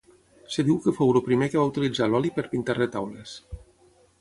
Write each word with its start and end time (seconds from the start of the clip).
Es 0.45 0.55
diu 0.69 0.77
que 0.85 0.93
fou 0.99 1.13
el 1.17 1.21
primer 1.27 1.49
que 1.55 1.59
va 1.63 1.67
utilitzar 1.73 2.07
l'oli 2.15 2.33
per 2.39 2.47
pintar 2.55 2.77
retaules. 2.79 3.37